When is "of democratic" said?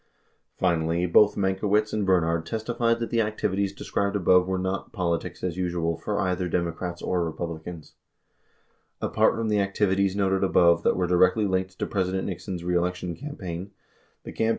13.67-13.77